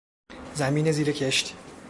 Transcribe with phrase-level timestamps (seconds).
[0.53, 1.55] زمین زیر کشت